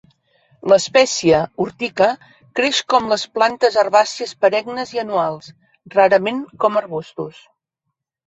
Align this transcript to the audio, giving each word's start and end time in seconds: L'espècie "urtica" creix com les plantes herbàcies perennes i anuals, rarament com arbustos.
L'espècie 0.71 1.39
"urtica" 1.65 2.07
creix 2.59 2.79
com 2.93 3.11
les 3.11 3.25
plantes 3.35 3.77
herbàcies 3.81 4.33
perennes 4.45 4.93
i 4.97 5.01
anuals, 5.05 5.51
rarament 5.97 6.43
com 6.65 6.81
arbustos. 6.81 7.47